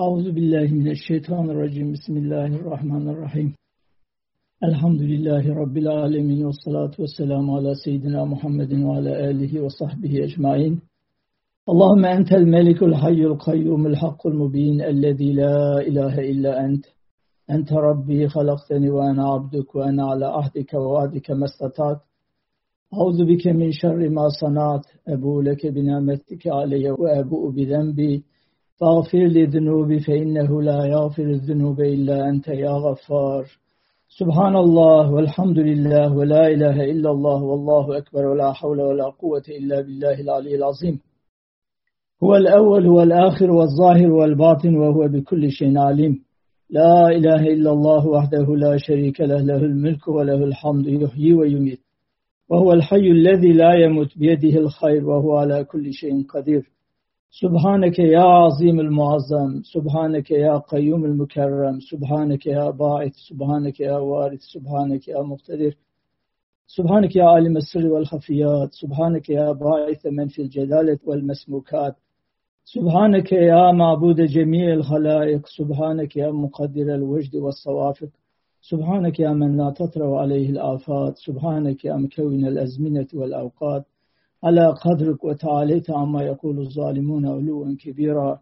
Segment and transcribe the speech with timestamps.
[0.00, 3.54] أعوذ بالله من الشيطان الرجيم بسم الله الرحمن الرحيم
[4.64, 10.80] الحمد لله رب العالمين والصلاة والسلام على سيدنا محمد وعلى آله وصحبه أجمعين
[11.68, 16.84] اللهم أنت الملك الحي القيوم الحق المبين الذي لا إله إلا أنت
[17.50, 22.00] أنت ربي خلقتني وأنا عبدك وأنا على عهدك ووعدك ما استطعت
[22.94, 28.24] أعوذ بك من شر ما صنعت أبو لك بنعمتك علي وأبوء بذنبي
[28.80, 33.44] فاغفر لي ذنوبي فإنه لا يغفر الذنوب إلا أنت يا غفار.
[34.08, 39.80] سبحان الله والحمد لله ولا إله إلا الله والله أكبر ولا حول ولا قوة إلا
[39.80, 41.00] بالله العلي العظيم.
[42.22, 46.24] هو الأول والآخر والظاهر والباطن وهو بكل شيء عليم.
[46.70, 51.80] لا إله إلا الله وحده لا شريك له له الملك وله الحمد يحيي ويميت.
[52.48, 56.79] وهو الحي الذي لا يموت بيده الخير وهو على كل شيء قدير.
[57.32, 65.08] سبحانك يا عظيم المعظم سبحانك يا قيوم المكرم سبحانك يا باعث سبحانك يا وارث سبحانك
[65.08, 65.74] يا مقتدر
[66.66, 71.96] سبحانك يا عالم السر والخفيات سبحانك يا باعث من في الجلالة والمسموكات
[72.64, 78.08] سبحانك يا معبود جميع الخلائق سبحانك يا مقدر الوجد والصوافق
[78.60, 83.84] سبحانك يا من لا تطرأ عليه الآفات سبحانك يا مكون الأزمنة والأوقات
[84.44, 88.40] على قدرك وتعاليت عما يقول الظالمون علوا كبيرا.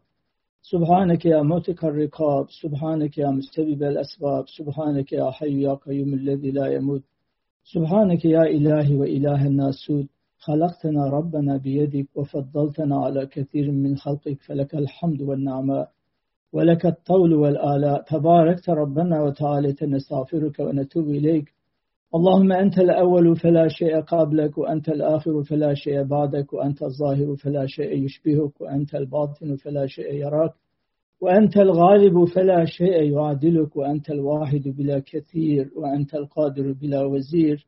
[0.63, 6.67] سبحانك يا موتك الرقاب سبحانك يا مستبب الأسباب سبحانك يا حي يا قيوم الذي لا
[6.67, 7.03] يموت.
[7.65, 10.07] سبحانك يا إلهي وإله الناسود
[10.39, 15.91] خلقتنا ربنا بيدك وفضلتنا على كثير من خلقك فلك الحمد والنعماء
[16.53, 18.03] ولك الطول والآلاء.
[18.03, 21.58] تباركت ربنا وتعالى نستغفرك ونتوب إليك.
[22.15, 28.05] اللهم أنت الأول فلا شيء قبلك وأنت الآخر فلا شيء بعدك وأنت الظاهر فلا شيء
[28.05, 30.53] يشبهك وأنت الباطن فلا شيء يراك
[31.21, 37.67] وأنت الغالب فلا شيء يعادلك وأنت الواحد بلا كثير وأنت القادر بلا وزير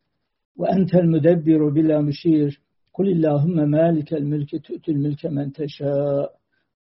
[0.56, 2.60] وأنت المدبر بلا مشير.
[2.94, 6.32] قل اللهم مالك الملك تؤتي الملك من تشاء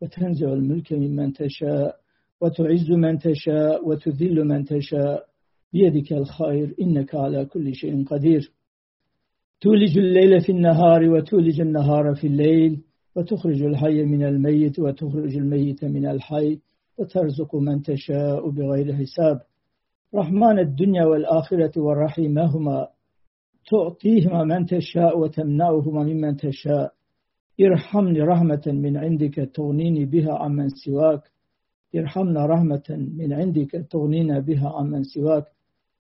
[0.02, 1.96] وتنزع الملك ممن تشاء
[2.40, 5.29] وتعز من تشاء وتذل من تشاء.
[5.72, 8.52] بيدك الخير إنك على كل شيء قدير.
[9.60, 12.82] تولج الليل في النهار وتولج النهار في الليل
[13.16, 16.58] وتخرج الحي من الميت وتخرج الميت من الحي
[16.98, 19.40] وترزق من تشاء بغير حساب.
[20.14, 22.88] رحمن الدنيا والآخرة والرحيمهما
[23.70, 26.92] تعطيهما من تشاء وتمنعهما ممن تشاء.
[27.60, 31.22] ارحمني رحمة من عندك تغنيني بها عمن سواك.
[31.96, 32.82] ارحمنا رحمة
[33.18, 35.44] من عندك تغنينا بها عمن سواك.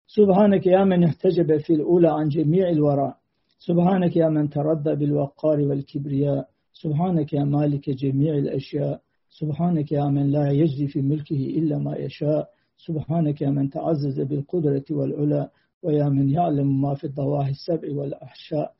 [0.07, 3.15] سبحانك يا من احتجب في الأولى عن جميع الورى
[3.59, 6.49] سبحانك يا من تردى بالوقار والكبرياء.
[6.73, 9.01] سبحانك يا مالك جميع الأشياء.
[9.31, 12.49] سبحانك يا من لا يجري في ملكه إلا ما يشاء.
[12.77, 15.51] سبحانك يا من تعزز بالقدرة والعلا.
[15.83, 18.73] ويا من يعلم ما في الضواحي السبع والأحشاء.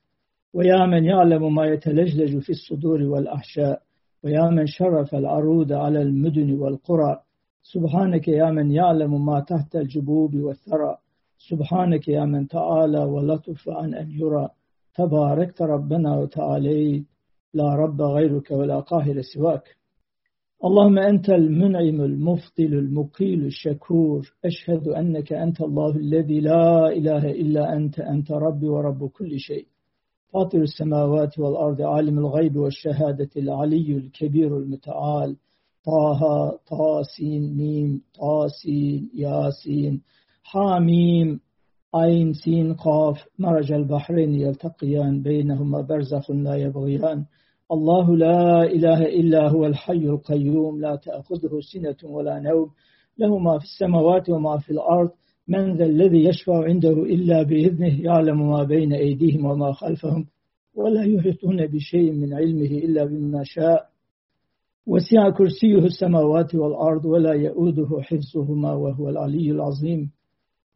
[0.55, 3.83] ويا من يعلم ما يتلجلج في الصدور والأحشاء.
[4.25, 7.21] ويا من شرف العروض على المدن والقرى.
[7.63, 10.97] سبحانك يا من يعلم ما تحت الجبوب والثرى.
[11.39, 14.49] سبحانك يا من تعالى ولطف عن أن يرى.
[14.95, 17.05] تباركت ربنا وتعاليت.
[17.55, 19.77] لا رب غيرك ولا قاهر سواك.
[20.65, 24.33] اللهم أنت المنعم المفضل المقيل الشكور.
[24.45, 29.67] أشهد أنك أنت الله الذي لا إله إلا أنت أنت ربي ورب كل شيء.
[30.33, 35.37] فاطر السماوات والأرض عالم الغيب والشهادة العلي الكبير المتعال.
[35.85, 40.03] طه طاسين ميم طاسين ياسين.
[40.51, 41.41] حاميم
[41.95, 47.25] عين سين قاف مرج البحرين يلتقيان بينهما برزخ لا يبغيان.
[47.73, 52.71] الله لا إله إلا هو الحي القيوم لا تأخذه سنة ولا نوم.
[53.19, 55.11] له ما في السماوات وما في الأرض.
[55.49, 60.27] من ذا الذي يشفع عنده إلا بإذنه يعلم ما بين أيديهم وما خلفهم
[60.75, 63.87] ولا يحيطون بشيء من علمه إلا بما شاء.
[64.87, 70.16] وسع كرسيه السماوات والأرض ولا يؤوده حفظهما وهو العلي العظيم.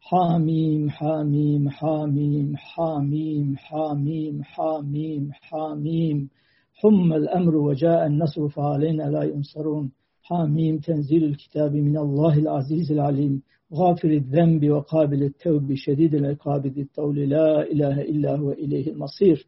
[0.02, 6.28] حاميم حاميم حاميم حاميم حاميم حاميم حاميم.
[6.74, 9.92] حم الأمر وجاء النصر فعلينا لا ينصرون.
[10.22, 13.42] حاميم تنزيل الكتاب من الله العزيز العليم.
[13.74, 17.16] غافر الذنب وقابل التوب شديد العقاب ذي الطول.
[17.28, 19.46] لا إله إلا هو إليه المصير.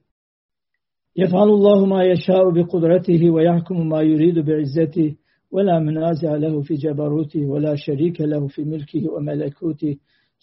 [1.16, 5.16] يفعل الله ما يشاء بقدرته ويحكم ما يريد بعزته.
[5.50, 9.96] ولا منازع له في جبروته ولا شريك له في ملكه وملكوته.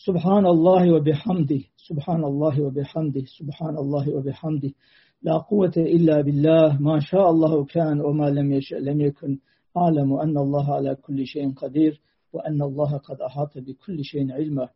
[0.08, 4.72] سبحان الله وبحمده سبحان الله وبحمده سبحان الله وبحمده.
[5.22, 9.40] لا قوة إلا بالله ما شاء الله كان وما لم يشاء لم يكن.
[9.78, 12.02] أعلم أن الله على كل شيء قدير
[12.34, 14.70] وأن الله قد أحاط بكل شيء علما.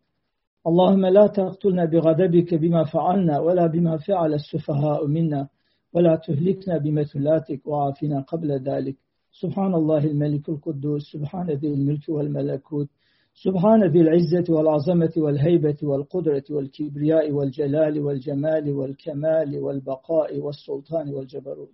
[0.67, 5.47] اللهم لا تقتلنا بغضبك بما فعلنا ولا بما فعل السفهاء منا
[5.93, 8.95] ولا تهلكنا بمثلاتك وعافنا قبل ذلك.
[9.31, 12.89] سبحان الله الملك القدوس سبحان ذي الملك والملكوت
[13.33, 21.71] سبحان ذي العزة والعظمة والهيبة والقدرة والكبرياء والجلال والجمال والكمال والبقاء والسلطان والجبروت.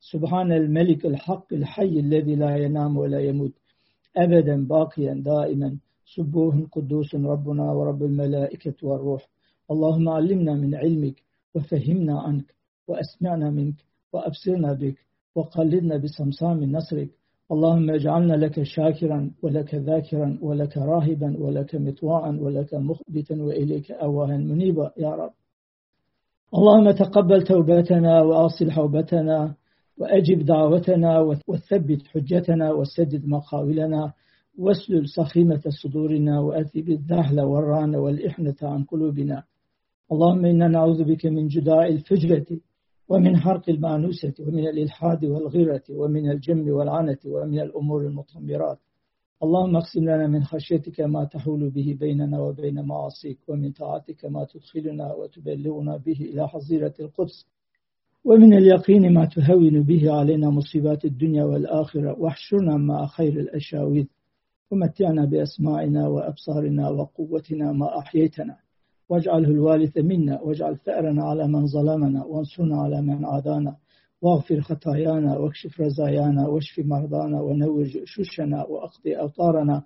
[0.00, 3.52] سبحان الملك الحق الحي الذي لا ينام ولا يموت
[4.16, 5.78] أبدا باقيا دائما
[6.14, 9.28] سبوه قدوس ربنا ورب الملائكة والروح.
[9.70, 11.22] اللهم علمنا من علمك
[11.54, 12.54] وفهمنا عنك
[12.88, 14.98] وأسمعنا منك وأبصرنا بك
[15.34, 17.10] وقلدنا بصمصام نصرك
[17.52, 24.90] اللهم اجعلنا لك شاكرا ولك ذاكرا ولك راهبا ولك مطواعا ولك مخبتا وإليك أواها منيبا
[24.98, 25.30] يا رب.
[26.54, 29.54] اللهم تقبل توبتنا وأصل حوبتنا
[29.98, 34.12] وأجب دعوتنا وثبت حجتنا وسدد مقاولنا
[34.58, 39.42] واسلل سخيمة صدورنا وأذب الذهل والران والإحنة عن قلوبنا.
[40.12, 42.46] اللهم إنا نعوذ بك من جداء الفجرة
[43.08, 48.78] ومن حرق المأنوسة ومن الإلحاد والغيرة ومن الجم والعنة ومن الأمور المطمرات
[49.42, 55.14] اللهم اقسم لنا من خشيتك ما تحول به بيننا وبين معاصيك ومن طاعتك ما تدخلنا
[55.14, 57.46] وتبلغنا به إلى حظيرة القدس
[58.24, 62.16] ومن اليقين ما تهون به علينا مصيبات الدنيا والآخرة.
[62.18, 64.06] واحشرنا مع خير الأشاويذ
[64.70, 68.56] ومتعنا بأسماعنا وأبصارنا وقوتنا ما أحييتنا.
[69.08, 73.76] واجعله الوارث منا واجعل ثأرنا على من ظلمنا وانصرنا على من عادانا.
[74.22, 79.82] واغفر خطايانا واكشف رزايانا واشف مرضانا ونور ششنا واقضي أوطارنا.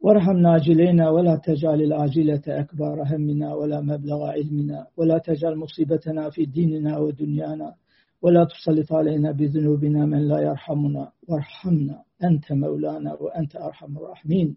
[0.00, 6.98] وارحم ناجلينا ولا تجعل العاجلة أكبر همنا ولا مبلغ علمنا ولا تجعل مصيبتنا في ديننا
[6.98, 7.74] ودنيانا
[8.22, 11.12] ولا تسلط علينا بذنوبنا من لا يرحمنا.
[11.28, 14.56] وارحمنا أنت مولانا وأنت أرحم الراحمين.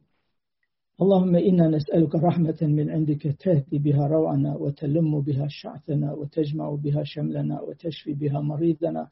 [1.01, 7.61] اللهم إنا نسألك رحمة من عندك تهدي بها روعنا وتلم بها شعثنا وتجمع بها شملنا
[7.61, 9.07] وتشفي بها مريضنا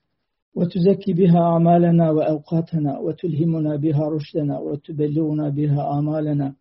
[0.55, 6.55] وتزكي بها أعمالنا وأوقاتنا وتلهمنا بها رشدنا وتبلغنا بها آمالنا.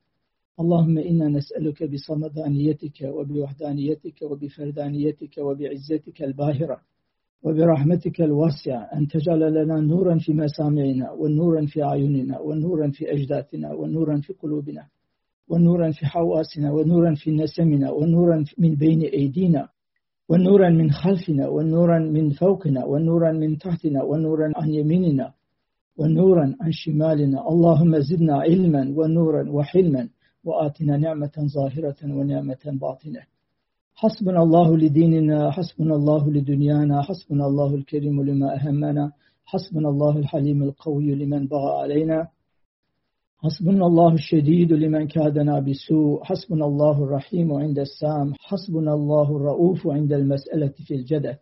[0.60, 6.80] اللهم إنا نسألك بصمدانيتك وبوحدانيتك وبفردانيتك وبعزتك الباهرة
[7.44, 14.20] وبرحمتك الواسعة أن تجعل لنا نورا في مسامعنا ونورا في أعيننا ونورا في أجداثنا ونورا
[14.20, 14.86] في قلوبنا.
[15.48, 19.68] ونورا في حواسنا ونورا في نسمنا ونورا من بين أيدينا
[20.28, 25.32] ونورا من خلفنا ونورا من فوقنا ونورا من تحتنا ونورا عن يميننا
[25.98, 27.48] ونورا عن شمالنا.
[27.48, 30.08] اللهم زدنا علما ونورا وحلما
[30.44, 33.22] وآتنا نعمة ظاهرة ونعمة باطنة.
[33.94, 39.12] حسبنا الله لديننا حسبنا الله لدنيانا حسبنا الله الكريم لما أهمنا
[39.44, 42.28] حسبنا الله الحليم القوي لمن بغى علينا.
[43.44, 50.12] حسبنا الله الشديد لمن كادنا بسوء حسبنا الله الرحيم عند السام حسبنا الله الرؤوف عند
[50.12, 51.34] المسألة في الجدل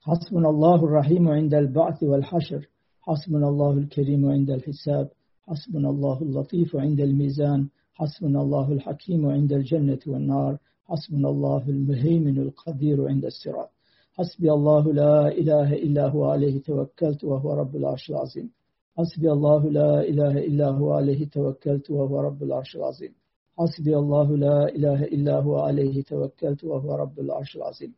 [0.00, 2.68] حسبنا الله الرحيم عند البعث والحشر
[3.00, 5.08] حسبنا الله الكريم عند الحساب
[5.48, 13.08] حسبنا الله اللطيف عند الميزان حسبنا الله الحكيم عند الجنة والنار حسبنا الله المهيمن القدير
[13.08, 13.70] عند الصراط
[14.14, 18.50] حسبي الله لا إله إلا هو عليه توكلت وهو رب العرش العظيم
[18.98, 23.14] حسبي الله لا إله إلا هو عليه توكلت وهو رب العرش العظيم.
[23.58, 27.94] حسبي الله لا إله إلا هو عليه توكلت وهو رب العرش العظيم.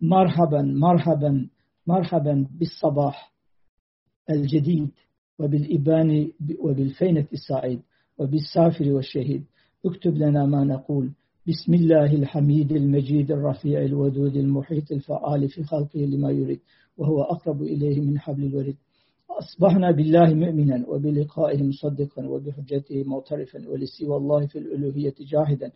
[0.00, 1.48] مرحبا مرحبا
[1.86, 3.32] مرحبا بالصباح
[4.30, 4.90] الجديد
[5.38, 7.80] وبالإبان وبالفينة السعيد
[8.18, 9.44] وبالسافر والشهيد.
[9.86, 11.10] اكتب لنا ما نقول.
[11.48, 16.60] بسم الله الحميد المجيد الرفيع الودود المحيط الفعال في خلقه لما يريد
[16.96, 18.76] وهو أقرب إليه من حبل الوريد.
[19.38, 25.72] أصبحنا بالله مؤمنا وبلقائه مصدقا وبحجته معترفا ولسوى الله في الألوهية جاهدا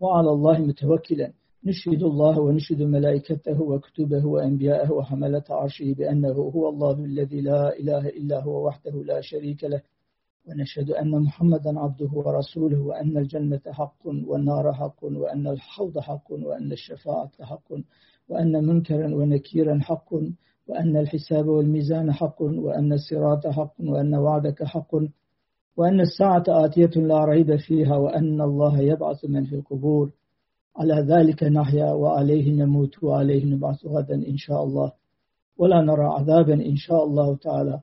[0.00, 1.32] وعلى الله متوكلا.
[1.64, 8.42] نشهد الله ونشهد ملائكته وكتبه وأنبياءه وحملة عرشه بأنه هو الله الذي لا إله إلا
[8.42, 9.82] هو وحده لا شريك له.
[10.48, 17.30] ونشهد أن محمدا عبده ورسوله وأن الجنة حق والنار حق وأن الحوض حق وأن الشفاعة
[17.40, 17.72] حق
[18.28, 20.14] وأن منكرا ونكيرا حق
[20.68, 24.94] وأن الحساب والميزان حق وأن الصراط حق وأن وعدك حق
[25.76, 30.12] وأن الساعة آتية لا ريب فيها وأن الله يبعث من في القبور.
[30.76, 34.92] على ذلك نحيا وعليه نموت وعليه نبعث غدا إن شاء الله.
[35.58, 37.80] ولا نرى عذابا إن شاء الله تعالى.